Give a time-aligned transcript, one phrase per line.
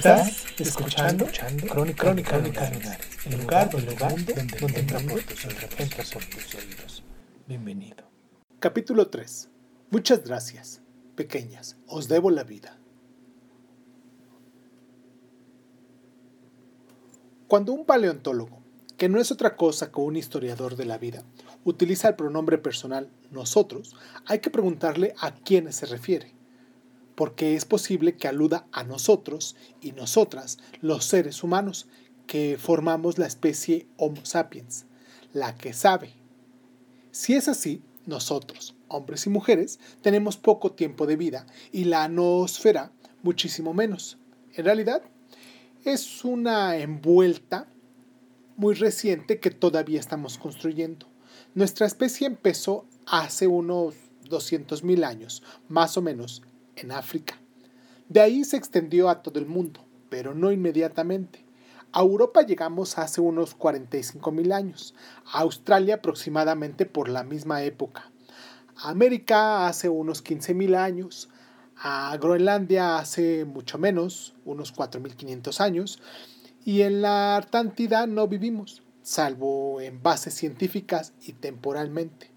[0.00, 1.26] Estás escuchando,
[1.68, 6.24] Crónica, Crónica Lunares, el lugar, el lugar donde, donde entra por tus oídos, entra por
[6.24, 7.04] tus oídos.
[7.46, 8.10] Bienvenido.
[8.60, 9.50] Capítulo 3.
[9.90, 10.80] Muchas gracias,
[11.16, 12.78] pequeñas, os debo la vida.
[17.46, 18.62] Cuando un paleontólogo,
[18.96, 21.24] que no es otra cosa que un historiador de la vida,
[21.64, 23.94] utiliza el pronombre personal nosotros,
[24.24, 26.39] hay que preguntarle a quiénes se refiere,
[27.20, 31.86] porque es posible que aluda a nosotros y nosotras, los seres humanos,
[32.26, 34.86] que formamos la especie Homo sapiens,
[35.34, 36.14] la que sabe.
[37.10, 42.90] Si es así, nosotros, hombres y mujeres, tenemos poco tiempo de vida y la noosfera
[43.22, 44.16] muchísimo menos.
[44.54, 45.02] En realidad,
[45.84, 47.68] es una envuelta
[48.56, 51.06] muy reciente que todavía estamos construyendo.
[51.54, 53.94] Nuestra especie empezó hace unos
[54.24, 56.42] 200.000 años, más o menos,
[56.80, 57.38] en África.
[58.08, 61.44] De ahí se extendió a todo el mundo, pero no inmediatamente.
[61.92, 64.94] A Europa llegamos hace unos 45.000 años,
[65.32, 68.10] a Australia aproximadamente por la misma época,
[68.76, 71.28] a América hace unos 15.000 años,
[71.76, 76.00] a Groenlandia hace mucho menos, unos 4.500 años,
[76.64, 82.30] y en la Artántida no vivimos, salvo en bases científicas y temporalmente.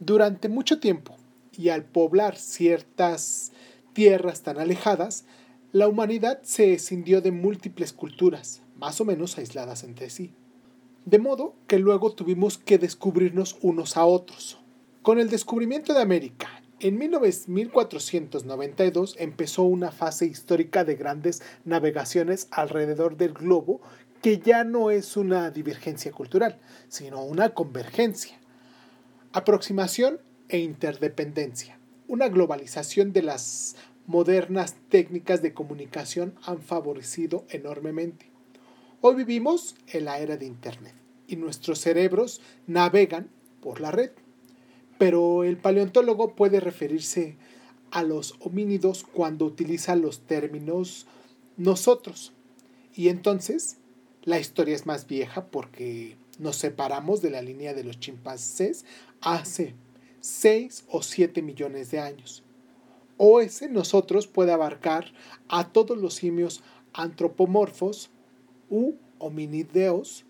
[0.00, 1.16] Durante mucho tiempo,
[1.52, 3.52] y al poblar ciertas
[3.96, 5.24] tierras tan alejadas,
[5.72, 10.34] la humanidad se escindió de múltiples culturas, más o menos aisladas entre sí.
[11.06, 14.60] De modo que luego tuvimos que descubrirnos unos a otros.
[15.00, 23.16] Con el descubrimiento de América, en 1492 empezó una fase histórica de grandes navegaciones alrededor
[23.16, 23.80] del globo
[24.20, 28.38] que ya no es una divergencia cultural, sino una convergencia.
[29.32, 30.20] Aproximación
[30.50, 31.78] e interdependencia.
[32.08, 33.74] Una globalización de las
[34.06, 38.30] modernas técnicas de comunicación han favorecido enormemente.
[39.00, 40.94] Hoy vivimos en la era de Internet
[41.26, 43.28] y nuestros cerebros navegan
[43.60, 44.10] por la red.
[44.98, 47.36] Pero el paleontólogo puede referirse
[47.90, 51.06] a los homínidos cuando utiliza los términos
[51.56, 52.32] nosotros.
[52.94, 53.76] Y entonces
[54.22, 58.84] la historia es más vieja porque nos separamos de la línea de los chimpancés
[59.20, 59.74] hace
[60.20, 62.42] 6 o 7 millones de años.
[63.18, 65.12] O ese nosotros puede abarcar
[65.48, 66.62] a todos los simios
[66.92, 68.10] antropomorfos
[68.68, 70.24] u hominideos,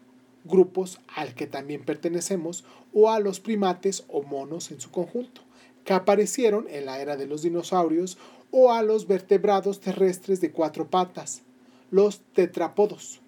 [0.44, 5.42] grupos al que también pertenecemos, o a los primates o monos en su conjunto,
[5.84, 8.18] que aparecieron en la era de los dinosaurios,
[8.52, 11.42] o a los vertebrados terrestres de cuatro patas,
[11.90, 13.20] los tetrápodos,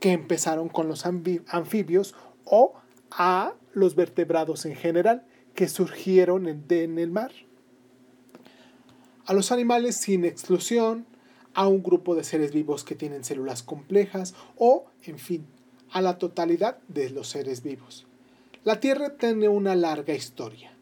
[0.00, 2.74] que empezaron con los anfibios, o
[3.10, 7.32] a los vertebrados en general, que surgieron en el mar.
[9.26, 11.04] A los animales sin exclusión,
[11.52, 15.46] a un grupo de seres vivos que tienen células complejas o, en fin,
[15.90, 18.06] a la totalidad de los seres vivos.
[18.62, 20.72] La Tierra tiene una larga historia,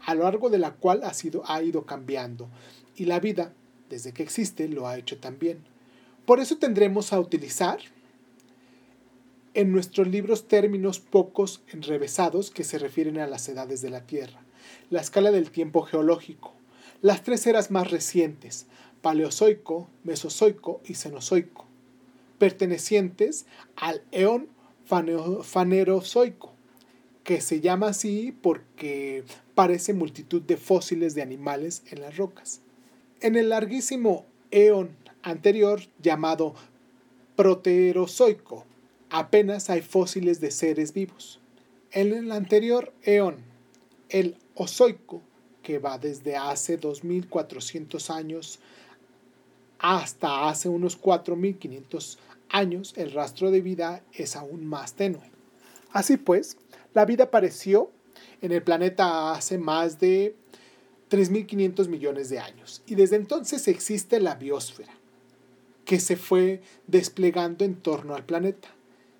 [0.00, 2.48] a lo largo de la cual ha, sido, ha ido cambiando,
[2.96, 3.52] y la vida,
[3.88, 5.62] desde que existe, lo ha hecho también.
[6.24, 7.78] Por eso tendremos a utilizar
[9.54, 14.42] en nuestros libros términos pocos enrevesados que se refieren a las edades de la Tierra,
[14.90, 16.51] la escala del tiempo geológico,
[17.02, 18.66] las tres eras más recientes,
[19.02, 21.66] Paleozoico, Mesozoico y Cenozoico,
[22.38, 23.44] pertenecientes
[23.76, 24.48] al eón
[24.84, 26.52] fanerozoico,
[27.24, 29.24] que se llama así porque
[29.54, 32.60] parece multitud de fósiles de animales en las rocas.
[33.20, 36.54] En el larguísimo eón anterior llamado
[37.34, 38.64] Proterozoico,
[39.10, 41.40] apenas hay fósiles de seres vivos.
[41.90, 43.36] En el anterior eón,
[44.08, 45.22] el Ozoico,
[45.62, 48.58] que va desde hace 2400 años
[49.78, 52.18] hasta hace unos 4500
[52.50, 55.30] años, el rastro de vida es aún más tenue.
[55.90, 56.56] Así pues,
[56.94, 57.90] la vida apareció
[58.40, 60.36] en el planeta hace más de
[61.10, 64.92] 3.500 millones de años y desde entonces existe la biosfera,
[65.84, 68.68] que se fue desplegando en torno al planeta.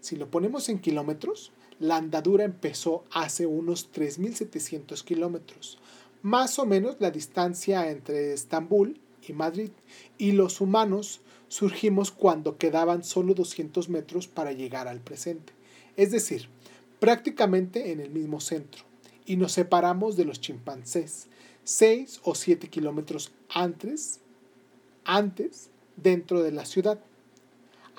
[0.00, 5.78] Si lo ponemos en kilómetros, la andadura empezó hace unos 3.700 kilómetros,
[6.22, 9.70] más o menos la distancia entre Estambul y Madrid,
[10.18, 15.52] y los humanos surgimos cuando quedaban solo 200 metros para llegar al presente,
[15.96, 16.48] es decir,
[16.98, 18.84] prácticamente en el mismo centro,
[19.26, 21.26] y nos separamos de los chimpancés
[21.64, 24.20] 6 o 7 kilómetros antes,
[25.04, 26.98] antes dentro de la ciudad.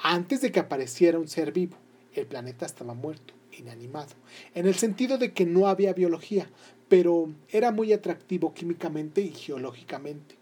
[0.02, 1.78] Antes de que apareciera un ser vivo,
[2.14, 4.14] el planeta estaba muerto, inanimado,
[4.54, 6.50] en el sentido de que no había biología,
[6.94, 10.36] pero era muy atractivo químicamente y geológicamente.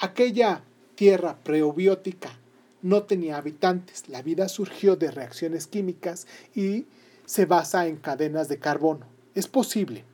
[0.00, 0.64] Aquella
[0.96, 2.36] tierra preobiótica
[2.82, 6.86] no tenía habitantes, la vida surgió de reacciones químicas y
[7.26, 9.06] se basa en cadenas de carbono.
[9.36, 10.04] Es posible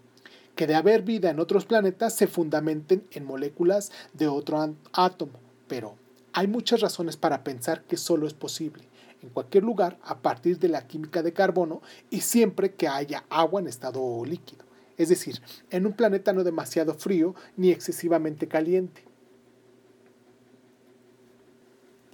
[0.54, 5.94] que de haber vida en otros planetas se fundamenten en moléculas de otro átomo, pero
[6.34, 8.84] hay muchas razones para pensar que solo es posible
[9.22, 11.80] en cualquier lugar a partir de la química de carbono
[12.10, 14.67] y siempre que haya agua en estado líquido,
[14.98, 15.40] es decir,
[15.70, 19.04] en un planeta no demasiado frío ni excesivamente caliente.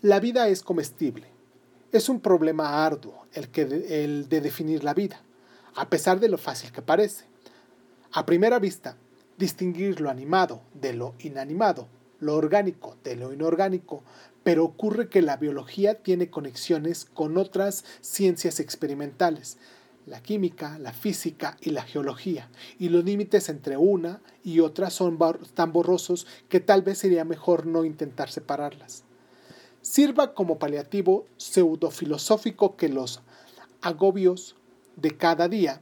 [0.00, 1.26] La vida es comestible.
[1.90, 5.22] Es un problema arduo el, que el de definir la vida,
[5.74, 7.24] a pesar de lo fácil que parece.
[8.12, 8.96] A primera vista,
[9.38, 11.88] distinguir lo animado de lo inanimado
[12.24, 14.02] lo orgánico de lo inorgánico,
[14.42, 19.58] pero ocurre que la biología tiene conexiones con otras ciencias experimentales,
[20.06, 22.48] la química, la física y la geología,
[22.78, 25.18] y los límites entre una y otra son
[25.54, 29.04] tan borrosos que tal vez sería mejor no intentar separarlas.
[29.80, 33.20] Sirva como paliativo pseudofilosófico que los
[33.80, 34.56] agobios
[34.96, 35.80] de cada día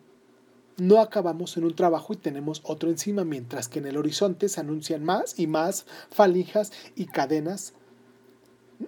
[0.77, 4.61] no acabamos en un trabajo y tenemos otro encima, mientras que en el horizonte se
[4.61, 7.75] anuncian más y más falijas y cadenas,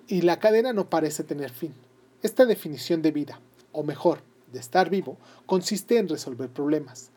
[0.09, 1.75] y la cadena no parece tener fin.
[2.23, 3.41] Esta definición de vida,
[3.73, 4.23] o mejor,
[4.55, 7.11] de estar vivo, consiste en resolver problemas.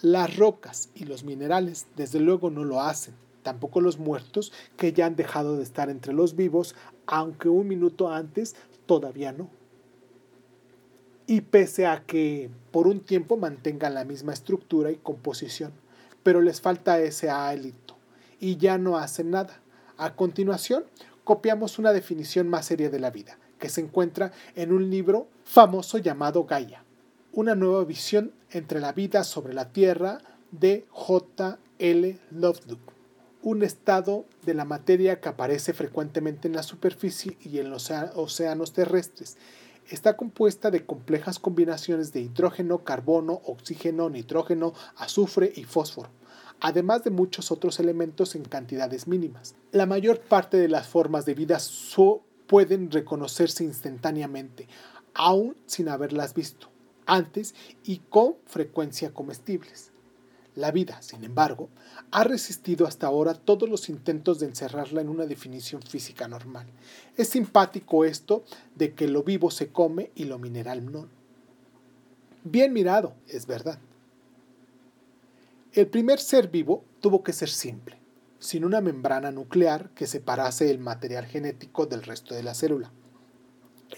[0.00, 5.04] Las rocas y los minerales, desde luego, no lo hacen, tampoco los muertos que ya
[5.04, 6.74] han dejado de estar entre los vivos,
[7.06, 8.56] aunque un minuto antes
[8.86, 9.50] todavía no
[11.26, 15.72] y pese a que por un tiempo mantengan la misma estructura y composición,
[16.22, 17.96] pero les falta ese hálito
[18.38, 19.60] y ya no hacen nada.
[19.96, 20.84] A continuación,
[21.24, 25.98] copiamos una definición más seria de la vida, que se encuentra en un libro famoso
[25.98, 26.82] llamado Gaia,
[27.32, 30.18] una nueva visión entre la vida sobre la Tierra
[30.50, 31.58] de J.
[31.78, 32.18] L.
[32.32, 32.92] Lovelock,
[33.42, 38.72] un estado de la materia que aparece frecuentemente en la superficie y en los océanos
[38.72, 39.38] terrestres
[39.88, 46.10] está compuesta de complejas combinaciones de hidrógeno, carbono, oxígeno, nitrógeno, azufre y fósforo,
[46.60, 49.54] además de muchos otros elementos en cantidades mínimas.
[49.70, 51.58] La mayor parte de las formas de vida
[52.48, 54.68] pueden reconocerse instantáneamente,
[55.16, 56.68] aún sin haberlas visto
[57.06, 57.54] antes
[57.84, 59.90] y con frecuencia comestibles.
[60.54, 61.68] La vida, sin embargo,
[62.10, 66.66] ha resistido hasta ahora todos los intentos de encerrarla en una definición física normal.
[67.16, 68.42] Es simpático esto
[68.74, 71.08] de que lo vivo se come y lo mineral no.
[72.42, 73.78] Bien mirado, es verdad.
[75.72, 77.98] El primer ser vivo tuvo que ser simple,
[78.38, 82.90] sin una membrana nuclear que separase el material genético del resto de la célula,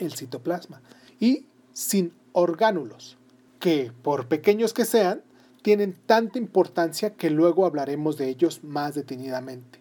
[0.00, 0.82] el citoplasma,
[1.20, 3.16] y sin orgánulos,
[3.60, 5.22] que, por pequeños que sean,
[5.62, 9.80] tienen tanta importancia que luego hablaremos de ellos más detenidamente.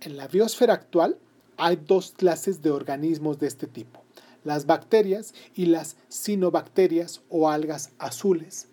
[0.00, 1.18] En la biosfera actual
[1.56, 4.02] hay dos clases de organismos de este tipo,
[4.44, 8.68] las bacterias y las cinobacterias o algas azules.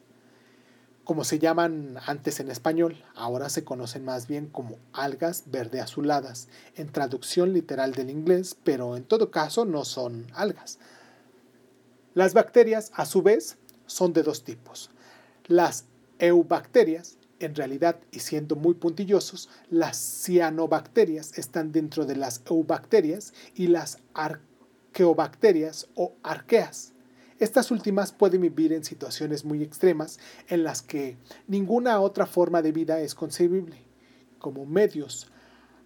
[1.04, 6.48] Como se llaman antes en español, ahora se conocen más bien como algas verde azuladas,
[6.76, 10.80] en traducción literal del inglés, pero en todo caso no son algas.
[12.14, 14.90] Las bacterias, a su vez, son de dos tipos.
[15.48, 15.86] Las
[16.20, 23.68] eubacterias, en realidad, y siendo muy puntillosos, las cianobacterias están dentro de las eubacterias y
[23.68, 26.92] las arqueobacterias o arqueas.
[27.40, 32.74] Estas últimas pueden vivir en situaciones muy extremas en las que ninguna otra forma de
[32.74, 33.78] vida es concebible,
[34.38, 35.32] como medios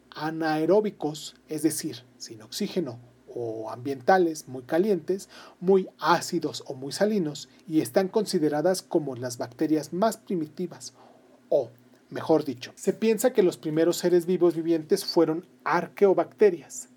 [0.10, 3.00] anaeróbicos, es decir, sin oxígeno
[3.36, 9.94] o ambientales muy calientes, muy ácidos o muy salinos y están consideradas como las bacterias
[9.94, 10.94] más primitivas
[11.50, 11.70] o,
[12.10, 16.90] mejor dicho, se piensa que los primeros seres vivos vivientes fueron arqueobacterias.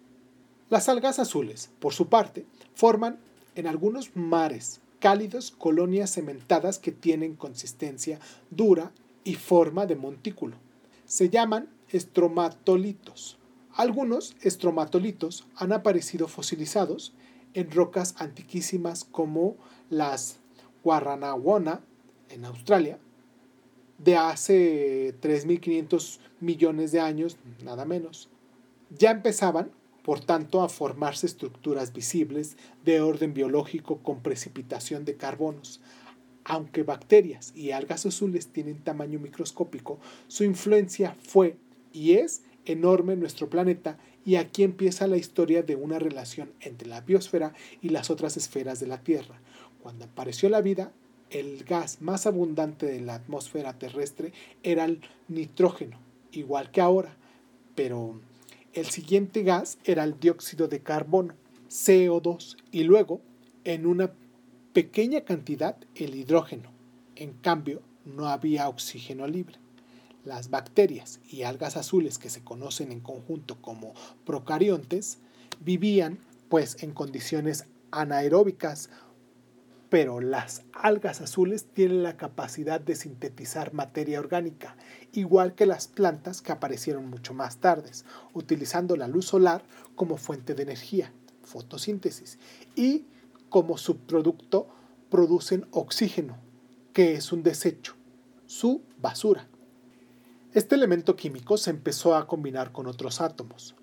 [0.70, 3.18] Las algas azules, por su parte, forman
[3.54, 8.18] en algunos mares cálidos colonias cementadas que tienen consistencia
[8.50, 8.92] dura
[9.24, 10.56] y forma de montículo.
[11.06, 13.37] Se llaman estromatolitos.
[13.78, 17.14] Algunos estromatolitos han aparecido fosilizados
[17.54, 19.56] en rocas antiquísimas como
[19.88, 20.40] las
[20.82, 21.80] Guaranahuana
[22.28, 22.98] en Australia,
[23.98, 28.28] de hace 3.500 millones de años, nada menos.
[28.90, 29.70] Ya empezaban,
[30.02, 35.80] por tanto, a formarse estructuras visibles de orden biológico con precipitación de carbonos.
[36.42, 41.56] Aunque bacterias y algas azules tienen tamaño microscópico, su influencia fue
[41.92, 46.88] y es enorme en nuestro planeta y aquí empieza la historia de una relación entre
[46.88, 49.40] la biosfera y las otras esferas de la Tierra.
[49.82, 50.92] Cuando apareció la vida,
[51.30, 54.32] el gas más abundante de la atmósfera terrestre
[54.62, 55.98] era el nitrógeno,
[56.30, 57.16] igual que ahora,
[57.74, 58.20] pero
[58.74, 61.34] el siguiente gas era el dióxido de carbono,
[61.70, 63.20] CO2, y luego,
[63.64, 64.12] en una
[64.72, 66.70] pequeña cantidad, el hidrógeno.
[67.16, 69.58] En cambio, no había oxígeno libre.
[70.24, 73.94] Las bacterias y algas azules que se conocen en conjunto como
[74.24, 75.18] procariontes
[75.60, 78.90] vivían pues en condiciones anaeróbicas
[79.88, 84.76] pero las algas azules tienen la capacidad de sintetizar materia orgánica,
[85.12, 87.90] igual que las plantas que aparecieron mucho más tarde,
[88.34, 89.62] utilizando la luz solar
[89.94, 92.38] como fuente de energía, fotosíntesis,
[92.76, 93.06] y
[93.48, 94.68] como subproducto
[95.10, 96.36] producen oxígeno,
[96.92, 97.94] que es un desecho,
[98.46, 99.47] su basura.
[100.54, 103.76] Este elemento químico se empezó a combinar con otros átomos,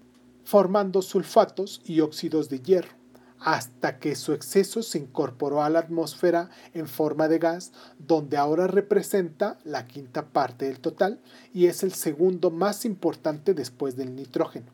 [0.43, 2.95] formando sulfatos y óxidos de hierro
[3.39, 8.65] hasta que su exceso se incorporó a la atmósfera en forma de gas, donde ahora
[8.65, 11.21] representa la quinta parte del total
[11.53, 14.71] y es el segundo más importante después del nitrógeno.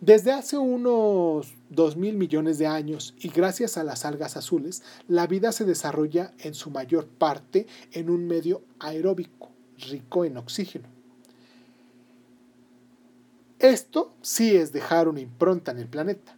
[0.00, 5.50] Desde hace unos 2.000 millones de años y gracias a las algas azules, la vida
[5.52, 10.88] se desarrolla en su mayor parte en un medio aeróbico, rico en oxígeno.
[13.58, 16.36] Esto sí es dejar una impronta en el planeta.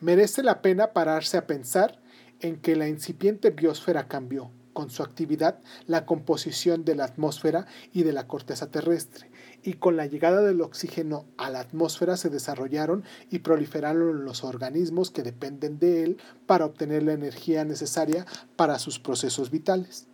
[0.00, 1.98] Merece la pena pararse a pensar
[2.40, 8.02] en que la incipiente biosfera cambió, con su actividad, la composición de la atmósfera y
[8.02, 9.30] de la corteza terrestre,
[9.62, 15.10] y con la llegada del oxígeno a la atmósfera se desarrollaron y proliferaron los organismos
[15.10, 18.26] que dependen de él para obtener la energía necesaria
[18.56, 20.08] para sus procesos vitales.